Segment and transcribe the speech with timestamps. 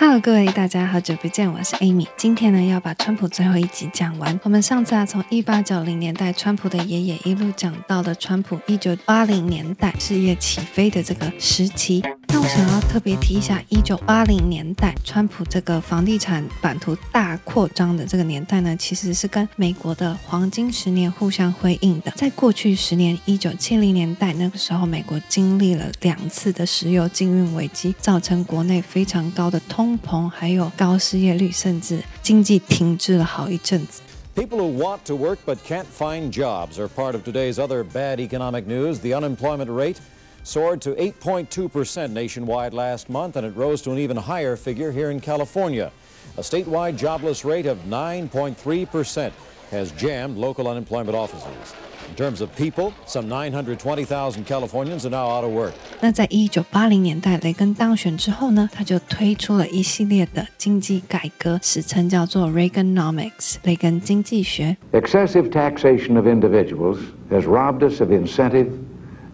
[0.00, 2.06] Hello，各位大家好久不见，我是 Amy。
[2.16, 4.40] 今天呢，要把川普最后一集讲完。
[4.42, 12.02] 我们上次啊，从一八九零年代川普的爷爷一路讲到了川普一九八零年代事业起飞的这个时期。
[12.32, 22.12] 那我想要特别提一下，一九八零年代川普这个房地产版图大扩张的这个年代呢，其实是跟美国的黄金十年互相辉映的。
[22.12, 34.02] 在过去十年，一九七零年代那个时候，美国经历了两次的石油禁运危机，造成国内非常高的通膨，还有高失业率，甚至经济停滞了好一阵子。
[34.36, 38.66] People who want to work but can't find jobs are part of today's other bad economic
[38.66, 39.00] news.
[39.00, 39.96] The unemployment rate
[40.43, 45.09] soared to 8.2% nationwide last month, and it rose to an even higher figure here
[45.09, 45.91] in California.
[46.37, 49.31] A statewide jobless rate of 9.3%
[49.71, 51.73] has jammed local unemployment offices.
[52.07, 55.73] In terms of people, some 920,000 Californians are now out of work.
[56.01, 64.77] 那在一九八零年代雷根当选之后呢，他就推出了一系列的经济改革，史称叫做 Reaganomics，雷根经济学。
[64.91, 66.99] Excessive taxation of individuals
[67.31, 68.69] has robbed us of incentive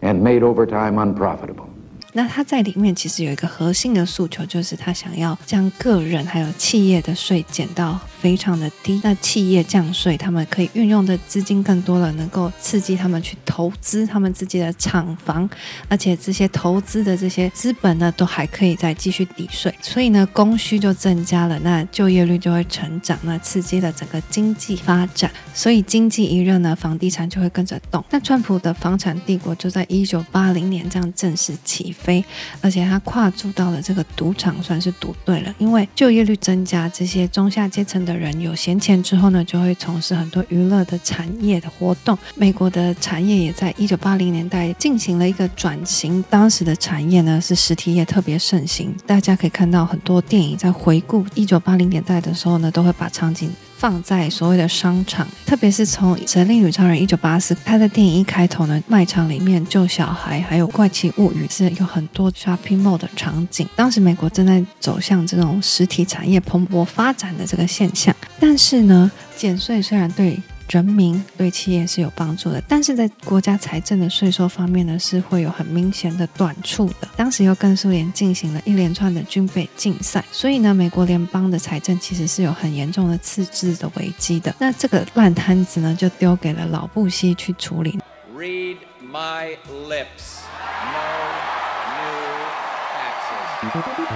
[0.00, 1.66] and made overtime unprofitable.
[2.12, 9.00] 那他在里面其实有一个核心的诉求，就是他想要将个人还有企业的税减到非常的低。
[9.04, 15.48] 那企业降税，他们可以运用的资金更多了，能够刺激他们去投资他们自己的厂房，
[15.88, 19.72] 而且这些投资的这些资本呢，都还可以再继续抵税。
[19.80, 25.30] 所以呢，供需就增加了，那就业率就会成长，那刺激了整个经济发展。
[25.54, 28.04] 所以经济一热呢，房地产就会跟着动。
[28.10, 32.24] 那川普的房产帝国就在一九八零年这样正式起飞。
[32.60, 35.54] 而且他跨足到了这个赌场，算是赌对了。
[35.58, 42.16] 因为就业率增加，这些中下阶层的人有闲钱之后呢，就会从事很多娱乐的产业的活动。
[42.34, 46.24] 美国的产业也在一九八零年代进行了一个转型。
[46.30, 48.94] 当时的产业呢，是实体业特别盛行。
[49.06, 53.50] 大家可以看到很多电影在回顾一九八零年代的时候呢，都会把场景。
[53.76, 63.68] 放在所谓的商场，特别是从《神力女超人》一九八四，她的电影一开头呢，卖场里面救小孩，还有怪奇物语，是有很多 shopping mall 的场景。
[63.76, 70.40] 当时美国正在走向这种实体产业蓬勃发展的这个现象，但是呢，减税虽然对。
[70.68, 77.08] 人民对企业是有帮助的，但是在国家财政的税收方面呢，是会有很明显的短处的。
[77.16, 84.54] 当时又跟苏联进行了一连串的军备竞赛，所以呢，美国联邦的财政其实是有很严重的赤字的危机的。
[84.58, 87.98] 那这个烂摊子呢，就丢给了老布希去处理。
[88.36, 88.76] Read
[89.10, 89.56] my
[89.88, 90.42] lips.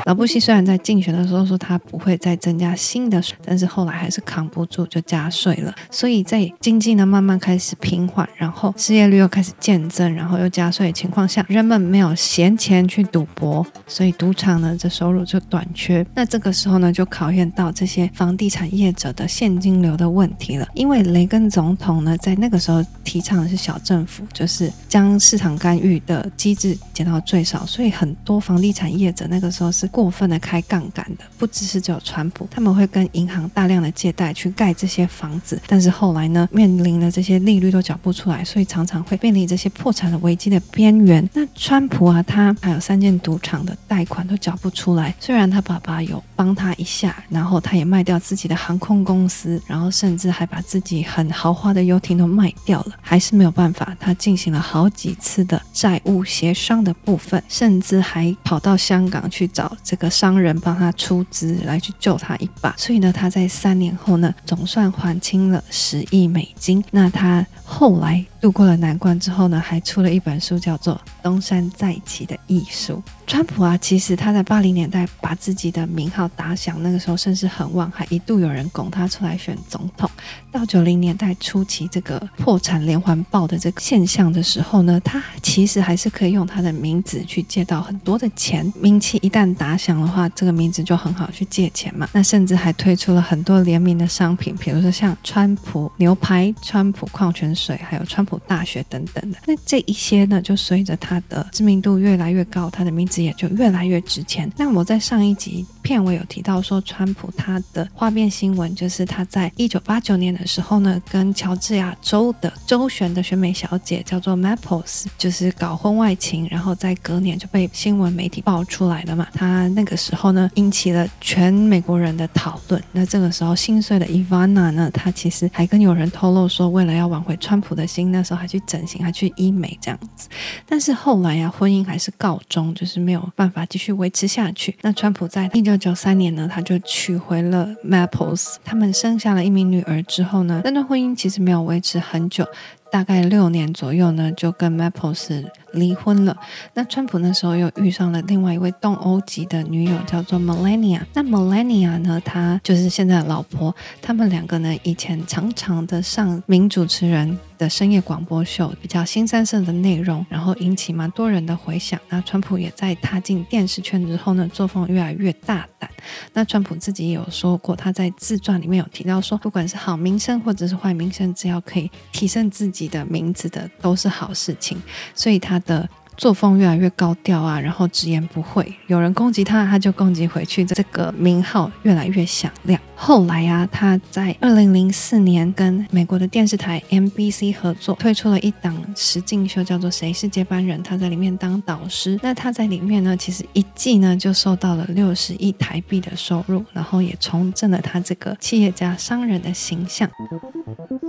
[0.05, 5.75] 老布希虽然在竞选的时候说他不会再增加新的税，但是后来还是扛不住就加税了。
[5.91, 16.05] 所以在经济呢慢慢开始平缓，然后失业率又开始渐增，然后又加税的情况下，人们没有闲钱去赌博，所以赌场呢这收入就短缺。
[16.15, 20.67] 那这个时候呢就考验到这些房地产业者的现金流的问题了。
[20.75, 29.27] 因为雷根总统呢在那个时候提倡的是小政府，就是将市场干预的机制减到最少，所以很多房地产业者。
[29.31, 41.27] 那个时候是过分的开杠杆的，不只是只有川普，他们会跟银行大量的借贷去盖这些房子，但是后来呢，面临了这些利率都缴不出来，所以常常会面临这些破产的危机的边缘。
[41.33, 53.97] 那川普啊，他还有三间赌场的贷款都缴不出来，虽然他爸爸有帮他一下，然后他也卖掉自己的航空公司，然后甚至还把自己很豪华的游艇都卖掉了，还是没有办法。
[54.01, 59.20] 他进行了好几次的债务协商的部分，甚至还跑到香港。
[59.29, 66.83] 去找这个商人帮他出资来去救他一把，所以呢，他在三年后呢，总算还清了十亿美金。
[66.91, 73.03] 那他后来度过了难关之后呢，还出了一本书，叫做《东山再起的艺术》。
[73.27, 80.11] 川普啊，其实他在八零年代把自己的名号打响，那个时候甚至很旺，还一度有人拱他出来选总统。
[80.51, 88.71] 到九零年代初期，这个破产连环爆的这个现象的时候呢，他其实还是可以用他的名字去借到很多的钱。
[88.81, 92.09] 名气一旦打响的话，这个名字就很好去借钱嘛。
[92.13, 99.39] 那甚至还推出了很多联名的商品，比如说像川普牛排、川普矿泉水，还有川大学等等的。
[99.47, 103.21] 那这一些呢，就随着他的知名度越来越高，他的名字。
[103.21, 104.51] 也就越来越值钱。
[104.57, 119.27] 那我在上一集片尾有提到说，川普他的花边新闻就是他在一九八九年的时候呢，跟乔治亚州的州选的选美小姐叫做 Maples，就是搞婚外情，然后在隔年就被新闻媒体爆出来了嘛。
[119.35, 122.83] 他那个时候呢，引起了全美国人的讨论。
[122.93, 130.29] 那这个时候心碎的 Ivana 呢，她其实还跟有人透露说，为了要挽回川普的心呢，那时候还去整形，还去医美这样子。
[130.67, 133.27] 但是后来呀、婚姻还是告终，就是没有。
[133.37, 134.77] 办法继续维持下去。
[134.83, 142.47] 那川普在一九九三年呢，他就娶回了 Maples，他们生下了一名女儿之后呢，那段婚姻其实没有维持很久。
[142.91, 146.37] 大概六年左右呢，就跟 Maples 离婚了。
[146.75, 151.01] 那川普那时候又遇上了另外一位东欧籍的女友，叫做 Melania。
[151.15, 153.75] 那 Melania 呢，她就是现在的老婆。
[154.03, 161.99] 他们两个呢，以前常常的上名主持人的深夜广播秀，比较新三色的内容，然后引起蛮多人的回响。
[162.09, 165.89] 那川普也在踏进电视圈之后呢，作风越来越大胆。
[166.33, 174.81] 那川普自己也有说过，他在自传里面有提到说，不管是好名声或者是坏名声，只要可以提升自己你的名字的，都是好事情。
[175.15, 175.89] 所以他的。
[176.21, 182.79] 作风越来越高调啊，然后直言不讳，有人攻击他，他就攻击回去，这个名号越来越响亮。
[182.95, 192.21] 后来啊，他在二零零四年跟美国的电视台 NBC 合作，推出了一档实境秀，叫做《谁是接班人》，他在里面当导师。
[192.23, 200.07] 那他在里面呢，其实一季呢就收到了六十亿台币的收入，然后也重振了他这个企业家商人的形象。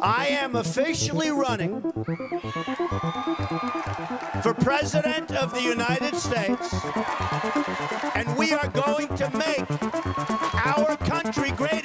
[0.02, 1.74] I am officially running
[4.42, 6.74] for president of the United States,
[8.16, 9.66] and we are going to make
[10.66, 11.81] our country great.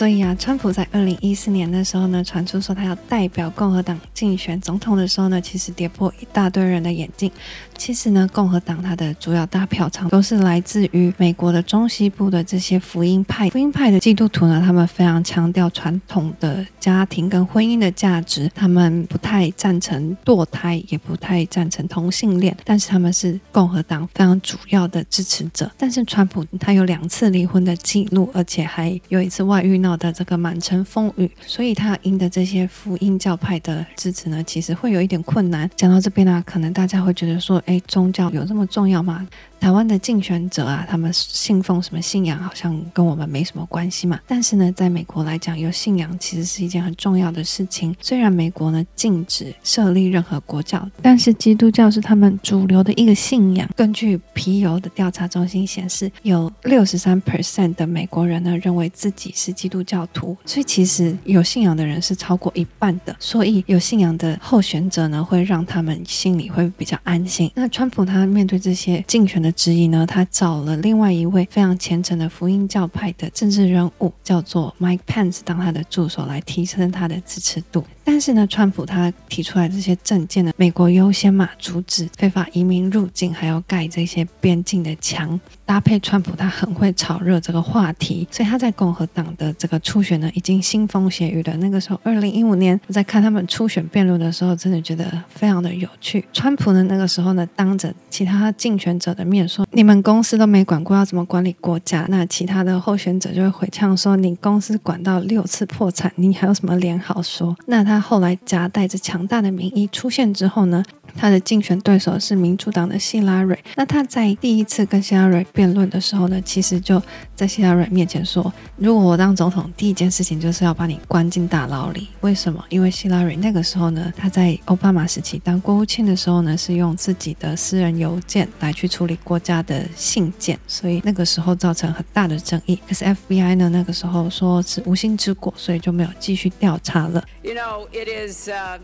[0.00, 7.30] 所以啊，川普在二零一四年的时候呢，传出说他要代表共和党竞选总统的时候呢，其实跌破一大堆人的眼镜。
[7.76, 13.50] 其实呢，共和党它的主要大票仓都是来自于美国的中西部的这些福音派。
[13.50, 25.70] 福音派的基督徒呢，他们非常强调传统的家庭跟婚姻的价值，他们不太赞成堕胎，也不太赞成同性恋，但是他们是共和党非常主要的支持者。
[25.76, 35.68] 但是川普他有两次离婚的记录，而且还有一次外遇闹的这个满城风雨，所以他赢得这些福音教派的支持呢，其实会有一点困难。
[35.76, 39.26] 讲到这边呢，可能大家会觉得说，哎，宗教有这么重要吗？
[39.60, 44.18] 台湾的竞选者啊，他们信奉什么信仰，好像跟我们没什么关系嘛。
[44.26, 47.94] 但是呢，在美国来讲，有信仰其实是一件很重要的事情。
[48.00, 53.68] 虽然美国呢禁止设立任何国教，但是基督教是他们主流的一个信仰。
[53.76, 63.14] 根据皮尤的调查中心显示，有六十三 percent 的美国人呢认为自己是基督教徒，所以其实有信仰的人是超过一半的。
[63.18, 67.52] 所以有信仰的候选者呢，会让他们心里会比较安心。
[67.54, 69.49] 那川普他面对这些竞选的。
[69.52, 77.84] 指引呢，他找了另外一位非常虔诚的福音教派的政治人物，叫做 Mike Pence 当他的助手，来提升他的支持度。
[78.12, 91.56] 但是呢，川普他提出来这些政见呢，美国优先嘛，阻止非法移民入境，还要盖这些边境的墙，搭配川普他很会炒热这个话题，所以他在共和党的这个初选呢，已经腥风血雨了。
[91.58, 96.24] 那个时候，二零一五年我在看他们初选辩论的时候，真的觉得非常的有趣。
[96.32, 107.99] 川普呢，那个时候呢，当着其他竞选者的面说：“你们公司都没管过要怎么管理国家。”那其他的候选者就会回呛说：“你公司管到六次破产，你还有什么脸好说？”那他。
[108.00, 110.82] 后来夹带着强大的民意出现之后呢，
[111.16, 113.58] 他的竞选对手是民主党的希拉蕊。
[113.76, 117.02] 那他在第一次跟希拉蕊辩论的时候呢，其实就
[117.34, 122.64] 在希拉蕊面前说：“如果我当总统，第一件事情就是要把你关进大牢里。”为什么？
[122.68, 132.78] 因为希拉蕊那个时候呢，他在奥巴马时期当国务卿的时候呢，是用自己的私人邮件来去处理国家的信件，所以那个时候造成很大的争议。
[132.88, 137.24] 可是 FBI 呢，那个时候说是无心之过，所以就没有继续调查了。
[137.42, 138.78] You know, it is, uh,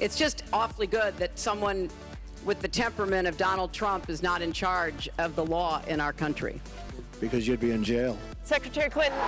[0.00, 1.88] it's just awfully good that someone
[2.44, 6.12] with the temperament of Donald Trump is not in charge of the law in our
[6.12, 6.60] country.
[7.20, 8.18] Because you'd be in jail.
[8.42, 9.18] Secretary Clinton.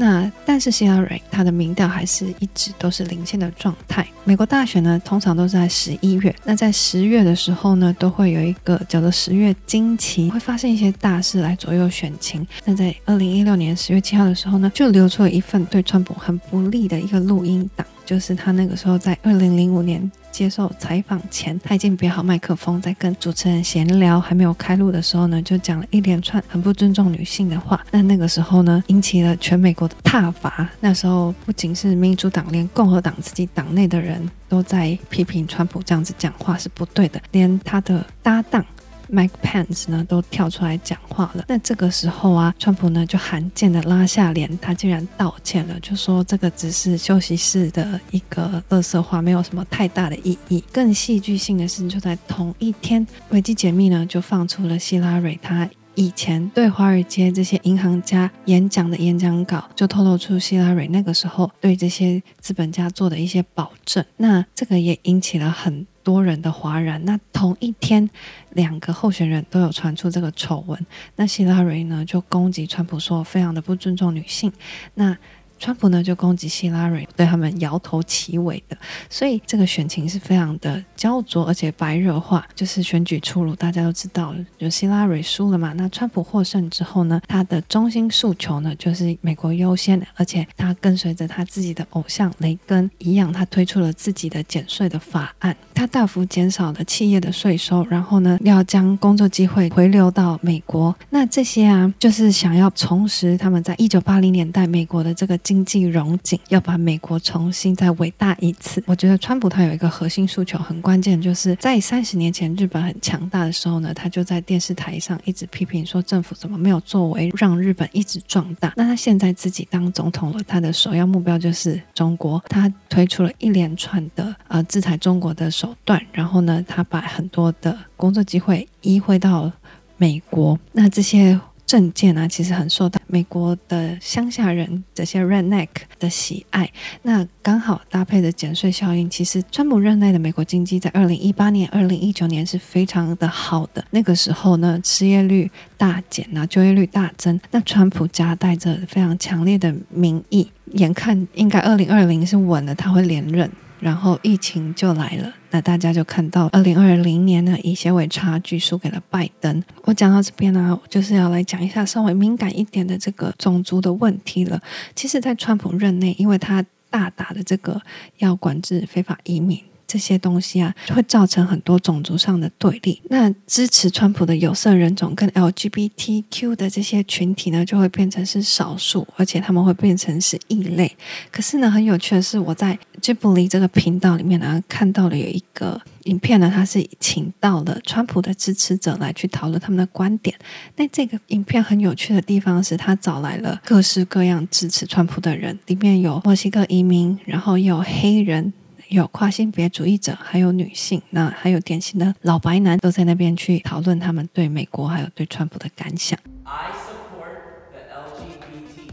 [0.00, 4.06] 那但是希拉蕊他的民调还是一直都是领先的状态。
[4.24, 6.34] 美国大选呢，通常都是在十一月。
[6.42, 12.46] 那在十月的时候呢，都会有一个叫做十月惊奇，会发生一些大事来左右选情。
[12.64, 20.10] 那在二零一六年十月七号的时候呢，就流出了一份对川普很不利的一个录音档，就是他那个时候在二零零五年。
[20.30, 27.84] 接受采访前，他已经别好麦克风，在跟主持人闲聊，还没有开录的时候呢，就讲了一连串很不尊重女性的话。
[27.90, 30.68] 那那个时候呢，引起了全美国的挞伐。
[30.80, 38.64] 那时候不仅是民主党，连共和党自己党内的人都在批评川普这样子讲话是不对的，连他的搭档。
[39.12, 50.62] Mike Pence 呢都跳出来讲话了，那这个时候啊，川普呢就罕见的拉下脸，他竟然道歉了，就说这个只是休息室的一个垃圾话，没有什么太大的意义。
[50.72, 64.04] 更戏剧性的是，就在同一天，维基解密呢就放出了希拉蕊他以前对华尔街这些银行家演讲的演讲稿，就透露出希拉蕊那个时候对这些资本家做的一些保证。
[64.16, 65.86] 那这个也引起了很。
[66.10, 67.04] 多人的哗然。
[67.04, 68.10] 那同一天，
[68.50, 70.86] 两个候选人都有传出这个丑闻。
[71.14, 74.52] 那希拉蕊呢，就攻击川普说，非常的不尊重女性。
[74.94, 75.16] 那
[75.60, 78.76] 川普呢就攻击希拉蕊，对他们摇头起尾的，
[79.10, 82.48] 所以这个选情是非常的焦灼，而且白热化。
[82.54, 85.74] 就是选举出炉，大家都知道，就希拉蕊输了嘛。
[85.74, 100.96] 那川普获胜之后呢，他的中心诉求呢就是美国优先，而且他跟随着他自己的偶像雷根一样，他推出了自己的减税的法案，他大幅减少了企业的税收，然后呢要将工作机会回流到美国。
[101.10, 105.38] 那这些啊，就是想要重拾他们在一九八零年代美国的这个。
[105.50, 108.80] 经济融景，要把美国重新再伟大一次。
[108.86, 118.72] 我觉得川普他有一个核心诉求很关键，就是在三十年前日本很强大的时候呢，他就在电视台上一直批评说政府怎么没有作为让日本一直壮大。
[118.76, 129.50] 那他现在自己当总统了，他的首要目标就是中国，他推出了一连串的呃制裁中国的手段，然后呢，他把很多的工作机会移回到
[129.96, 130.56] 美国。
[130.70, 131.40] 那这些。
[131.70, 135.68] 政见啊，其实很受到美国的乡下人这些 redneck
[136.00, 136.68] 的喜爱。
[137.02, 143.84] 那刚好搭配的减税效应，其实川普任内的美国经济在二零一八年、二零一九年是非常的好的。
[143.92, 147.40] 那个时候呢，失业率大减，啊就业率大增。
[147.52, 153.48] 那川普夹带着非常强烈的民意，眼看应该二零二零是稳了，他会连任。
[153.78, 159.62] 然后疫情就来了，那大家就看到二零二零年呢，以些微差距输给了拜登。
[159.82, 164.60] 我讲到这边呢，就是要来讲一下稍微敏感一点的这个种族的问题了。
[164.94, 167.80] 其实，在川普任内，因为他大打的这个
[168.18, 169.60] 要管制非法移民。
[169.90, 173.02] 这些东西啊，会造成很多种族上的对立。
[173.08, 180.96] 那支持川普的有色人种跟 LGBTQ 的这些群体呢，就会变成是少数，而且他们会变成是异类。
[181.32, 190.36] 可是呢，很有趣的是，我在 j i b l i 这个频道里面呢，看到了有一个影片呢，它是请到了川普的支持者来去讨论他们的观点。
[190.76, 198.52] 那这个影片很有趣的地方是，他找来了各式各样支持川普的人，里面有墨西哥移民，然后也有黑人。
[198.90, 206.18] 有跨性别主义者，还有女性，那还有典型的老白男，都在那边去讨论他们对美国还有对川普的感想。
[206.42, 207.38] I support
[207.70, 208.90] the LGBT community.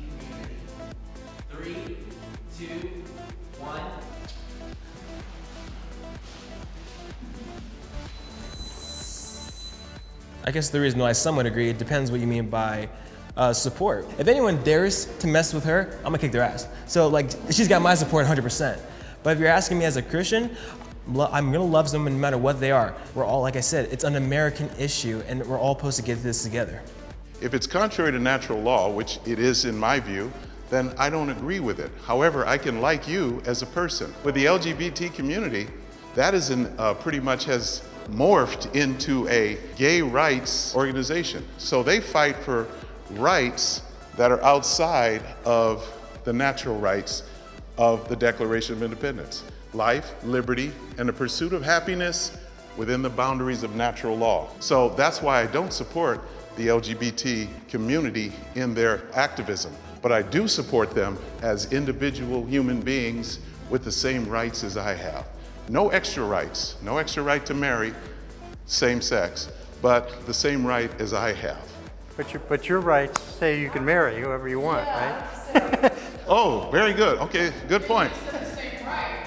[1.50, 1.98] Three,
[2.56, 2.68] two,
[3.60, 3.82] one.
[10.46, 12.88] I guess the reason why some would agree, it depends what you mean by
[13.36, 14.06] uh, support.
[14.20, 16.68] If anyone dares to mess with her, I'm gonna kick their ass.
[16.86, 18.78] So like, she's got my support 100%.
[19.28, 20.56] But if you're asking me as a Christian,
[21.14, 22.96] I'm gonna love them no matter what they are.
[23.14, 26.24] We're all, like I said, it's an American issue and we're all supposed to get
[26.24, 26.82] this together.
[27.42, 30.32] If it's contrary to natural law, which it is in my view,
[30.70, 31.92] then I don't agree with it.
[32.06, 34.14] However, I can like you as a person.
[34.24, 35.68] With the LGBT community,
[36.16, 41.46] that is uh, pretty much has morphed into a gay rights organization.
[41.58, 42.70] So they fight for
[43.10, 43.82] rights
[44.16, 45.86] that are outside of
[46.24, 47.24] the natural rights
[47.78, 49.44] of the Declaration of Independence
[49.74, 52.36] life, liberty, and the pursuit of happiness
[52.78, 54.50] within the boundaries of natural law.
[54.60, 56.22] So that's why I don't support
[56.56, 63.40] the LGBT community in their activism, but I do support them as individual human beings
[63.70, 65.28] with the same rights as I have.
[65.70, 67.94] No extra rights, no extra right to marry
[68.66, 69.50] same sex,
[69.82, 71.72] but the same right as I have.
[72.16, 75.82] But your, but your rights say you can marry whoever you want, yeah.
[75.82, 75.94] right?
[76.30, 77.20] Oh, very good.
[77.20, 78.12] Okay, good point.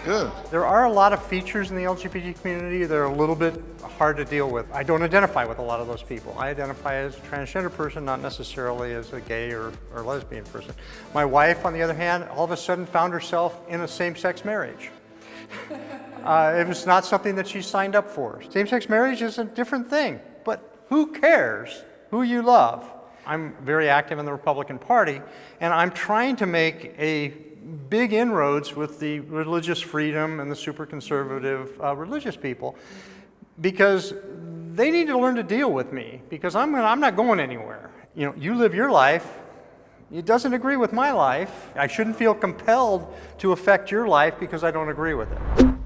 [0.05, 0.31] Good.
[0.51, 3.63] There are a lot of features in the LGBT community that are a little bit
[3.83, 4.71] hard to deal with.
[4.73, 6.35] I don't identify with a lot of those people.
[6.39, 10.75] I identify as a transgender person, not necessarily as a gay or, or lesbian person.
[11.15, 14.45] My wife, on the other hand, all of a sudden found herself in a same-sex
[14.45, 14.91] marriage.
[16.25, 18.43] uh, it was not something that she signed up for.
[18.51, 22.91] Same-sex marriage is a different thing, but who cares who you love?
[23.31, 25.23] I'm very active in the Republican Party,
[25.61, 27.29] and I'm trying to make a
[27.89, 32.75] big inroads with the religious freedom and the super conservative uh, religious people
[33.61, 34.15] because
[34.73, 37.93] they need to learn to deal with me because I'm, gonna, I'm not going anywhere.
[38.17, 39.29] You know, you live your life.
[40.11, 41.71] It doesn't agree with my life.
[41.77, 45.80] I shouldn't feel compelled to affect your life because I don't agree with it.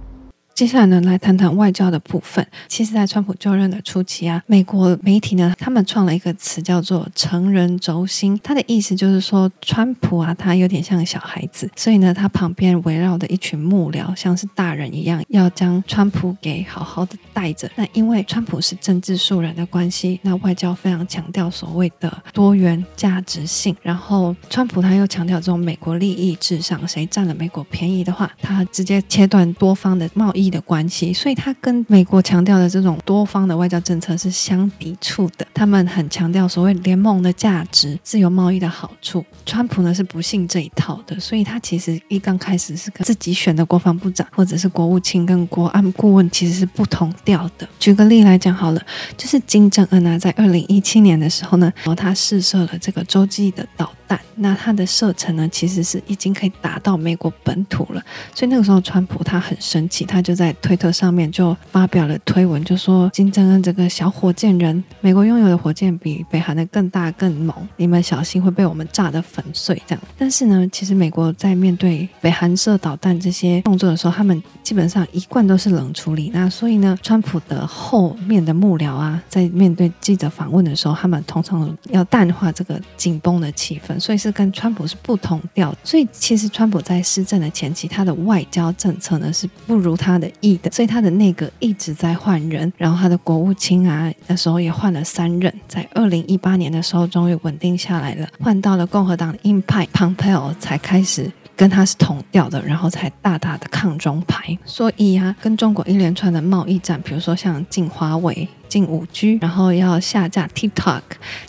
[0.55, 2.47] 接下来呢，来谈谈外交的部分。
[2.69, 17.69] 其实，在川普就任的初期啊，美国媒体呢，他们创了一个词叫做“成人轴心”，它的意思就是说，川普啊，他有点像小孩子，所以呢，他旁边围绕的一群幕僚，像是大人一样，要将川普给好好的带着。
[17.75, 23.75] 那因为川普是政治素人的关系，那外交非常强调所谓的多元价值性。
[23.83, 30.44] 然后，川普他又强调这种美国利益至上，谁占了美国便宜的话，他直接切断多方的贸易。
[30.51, 35.47] 的关系，所以他跟美国强调的这种多方的外交政策是相抵触的。
[35.53, 39.25] 他们很强调所谓联盟的价值、自由贸易的好处。
[39.47, 47.69] 川普呢是不信这一套的，所以他其实一刚开始是跟自己选的国防部长或者是国务卿跟国安顾问其实是不同调的。
[47.79, 48.83] 举个例来讲好了，
[49.17, 58.03] 就是金正恩啊，在二零一七年的时候呢，然后他试射了这个洲际的导弹，那他的射程呢其实是已经可以打到美国本土了，
[58.35, 70.05] 所以那个时候川普他很生气，他就在推特上面就发表了推文，就说金正恩这个小火箭人，美国拥有的火箭比北韩的更大更猛，你们小心会被我们炸得粉碎这样。
[70.19, 76.31] 但是呢，其实美国在面对北韩射导弹这些动作的时候，他们基本上一贯都是冷处理。
[76.33, 85.75] 那所以呢，川普的后面的幕僚啊，在面对记者访问的时候，他们通常要淡化这个紧绷的气氛，所以是跟川普是不同调。
[85.83, 101.31] 所以其实川普在施政的前期，他的外交政策呢是不如他的意的，所以他的内阁一直在换人，然后他的国务卿啊，那时候也换了三任，在二零一八年的时候终于稳定下来了，换到了共和党的鹰派 Pompeo 才开始。
[101.57, 104.59] 跟他是同调的，然后才大大的抗中牌。
[104.65, 111.03] 所以啊，跟中国一连串的贸易战，比如说像禁华为、禁五 G，然后要下架 TikTok，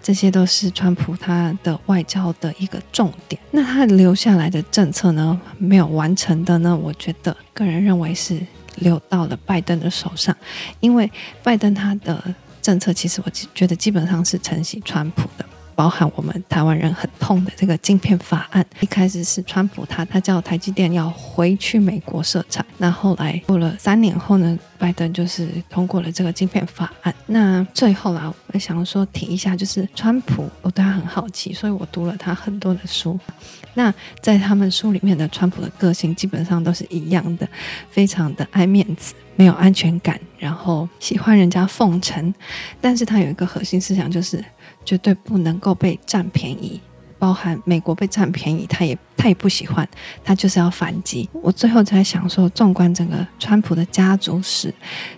[0.04, 3.42] 这些都是川普他的外交的一个重点。
[3.50, 8.40] 那他留下来的政策呢，没有完成的呢，我觉得个人认为是
[8.78, 10.36] 流到了拜登的手上，
[10.80, 11.12] 因为
[11.44, 15.46] 拜登他的政策其实我觉得基本上是承袭川普的。
[15.76, 27.14] 包含我们台湾人很痛的这个晶片法案，一开始是川普他他叫台积电要回去美国设厂，那后来过了三年后呢，拜登就是通过了这个晶片法案。
[27.28, 33.20] 那最后啦，我想说提一下，就是川普，我对他很好奇，所以我读了他很多的书。
[33.74, 37.48] 那在他们书里面的川普的个性基本上都是一样的，
[37.90, 42.34] 非常的爱面子，没有安全感，然后喜欢人家奉承，
[42.80, 44.44] 但是他有一个核心思想就是。
[44.86, 46.80] 绝对不能够被占便宜，
[47.18, 49.88] 包含美国被占便宜，他也他也不喜欢，
[50.24, 51.30] 他就是要反击。
[51.42, 54.74] 我最后才想说，纵观整个川普的家族史，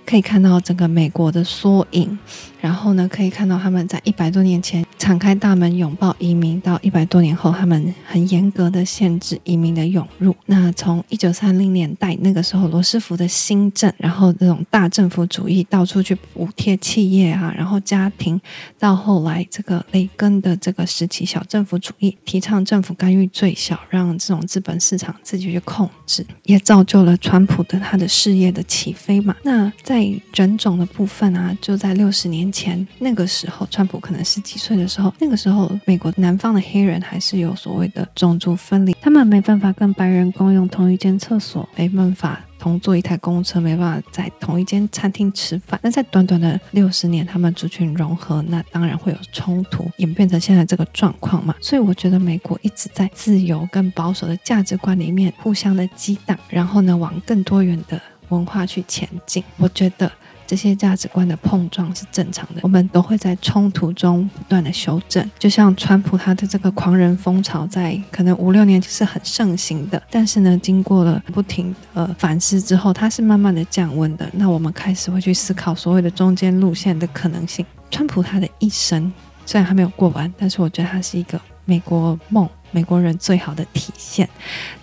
[0.05, 2.17] 可以看到整个美国的缩影。
[2.59, 10.35] 然后呢，可以看到他们在一百多年前敞开大门拥抱移民，到一百多年后，他们很严格的限制移民的涌入。
[10.47, 18.41] 那从一九三零年代那个时候罗斯福的新政，然后这种大政府主义到处去补贴企业啊，然后家庭，
[18.79, 29.35] 到后来这个雷根的这个时期小政府主义，提倡政府干预最小，让这种资本市场自己去控制，也造就了川普的他的事业的起飞嘛。
[29.43, 45.79] 那在人种的部分啊，就在六十年前那个时候，川普可能十几岁的时候，那个时候美国南方的黑人还是有所谓的种族分离，他们没办法跟白人共用同一间厕所，没办法同坐一台公车，没办法在同一间餐厅吃饭。
[45.81, 51.55] 那在短短的六十年，他们族群融合，那当然会有冲突，演变成现在这个状况嘛。
[51.61, 59.43] 所以我觉得美国一直在自由跟保守的价值观里面互相的激荡，然后呢，往更多元的文化去前进。
[59.57, 60.11] 我觉得。
[60.47, 65.29] 这些价值观的碰撞是正常的，我们都会在冲突中不断的修正。
[65.37, 74.27] 就像川普他的这个狂人风潮，在可能五六年是很盛行的，但是呢，经过了不停的反思之后，它是慢慢的降温的。
[74.33, 77.65] 那我们开始会去思考所谓的中间路线的可能性。
[77.91, 79.11] 川普他的一生
[79.45, 82.47] 虽然还没有过完，但是我觉得他是一个美国梦。
[82.71, 84.29] 美国人最好的体现，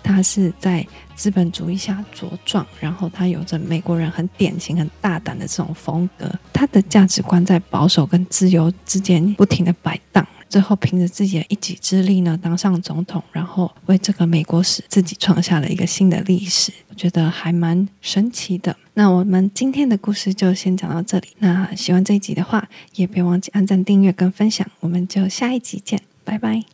[0.03, 6.29] 他是在资本主义下茁壮，然后他有着美国人很典型、很大胆的这种风格。
[6.51, 16.71] 他的价值观在保守跟自由之间不停的摆荡，最后凭着自己的一己之力呢，当上总统，然后为这个美国史自己创下了一个新的历史。
[16.89, 18.75] 我觉得还蛮神奇的。
[18.93, 21.27] 那我们今天的故事就先讲到这里。
[21.39, 24.65] 那喜欢这一集的话，也别忘记按赞、订阅跟分享。
[24.81, 26.65] 我们就下一集见，拜拜。